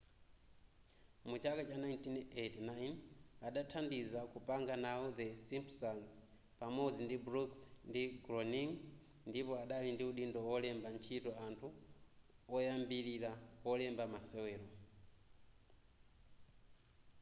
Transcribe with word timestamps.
mu 1.29 1.35
chaka 1.43 1.61
cha 1.69 1.75
1989 1.77 2.91
adathandiza 3.47 4.19
kupanga 4.33 4.73
nawo 4.85 5.05
the 5.19 5.27
simpsons 5.47 6.07
pamodzi 6.59 7.17
brooks 7.27 7.61
ndi 7.89 8.03
groening 8.25 8.71
ndipo 9.29 9.53
dali 9.69 9.89
ndi 9.93 10.03
udindo 10.11 10.39
olemba 10.55 10.87
ntchito 10.95 11.31
anthu 11.45 11.67
oyambilira 12.55 13.31
olemba 13.71 14.03
masewero 14.13 14.67